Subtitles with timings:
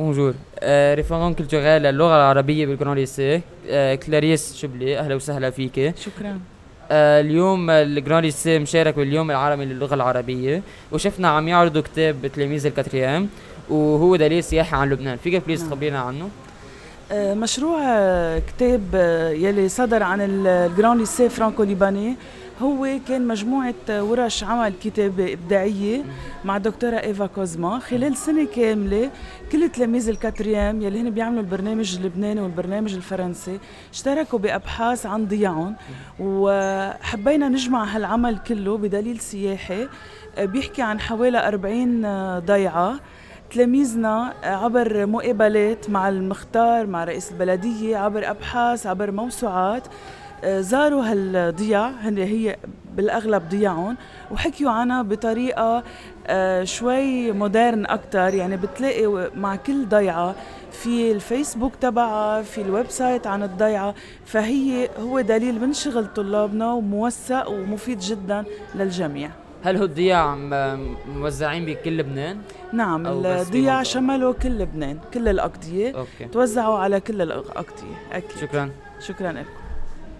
[0.00, 0.34] Bonjour
[0.94, 3.40] référente culturelle اللغة العربية بال Grand Lycée
[4.06, 5.96] كلاريس شبلي أهلا وسهلا فيك.
[5.96, 6.40] شكرا.
[6.90, 10.62] آه، اليوم ال Grand Lycée مشارك باليوم العالمي للغة العربية.
[10.92, 13.28] وشفنا عم يعرضوا كتاب تلاميذ ال quatrième
[13.70, 15.16] وهو دليل سياحي عن لبنان.
[15.16, 15.70] فيك please نعم.
[15.70, 16.28] تخبرينا عنه؟
[17.12, 22.16] آه، مشروع آه، كتاب آه، يلي صدر عن ال Grand Lycée Franco-Libanais
[22.60, 26.04] هو كان مجموعة ورش عمل كتابة إبداعية
[26.44, 27.78] مع الدكتورة إيفا كوزما.
[27.78, 29.10] خلال سنة كاملة
[29.52, 33.58] كل تلاميذ الكاتريام يلي هن بيعملوا البرنامج اللبناني والبرنامج الفرنسي
[33.92, 35.76] اشتركوا بأبحاث عن ضياعهم.
[36.20, 39.88] وحبينا نجمع هالعمل كله بدليل سياحي.
[40.38, 43.00] بيحكي عن حوالي 40 آه، ضيعة.
[43.50, 49.82] تلاميذنا عبر مقابلات مع المختار مع رئيس البلدية عبر أبحاث عبر موسوعات
[50.44, 51.88] آه، زاروا هالضياع.
[51.88, 52.56] هن هي
[52.96, 53.96] بالأغلب ضياعهم.
[54.30, 55.82] وحكيوا عنها بطريقة
[56.26, 58.34] آه، شوي modern أكتر.
[58.34, 60.34] يعني بتلاقي مع كل ضيعة
[60.72, 63.94] في الفيسبوك تبعها في ال website عن الضيعة.
[64.24, 69.30] فهي هو دليل من شغل طلابنا وموثق ومفيد جدا للجميع.
[69.64, 70.34] هل هو الضياع
[71.08, 72.38] موزعين بكل لبنان؟
[72.72, 75.96] نعم الضياع؟ شملوا كل لبنان كل الأقضية.
[75.96, 76.24] OK.
[76.32, 78.38] توزعوا على كل الأقضية أكيد.
[78.40, 78.70] شكرا.
[79.00, 79.50] شكرا لكم.